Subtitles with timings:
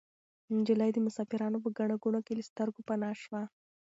[0.55, 3.41] نجلۍ د مسافرانو په ګڼه ګوڼه کې له سترګو پناه شوه.